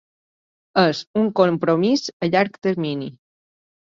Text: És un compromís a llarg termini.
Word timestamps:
És 0.83 1.01
un 1.23 1.27
compromís 1.41 2.05
a 2.27 2.31
llarg 2.35 2.57
termini. 2.69 3.13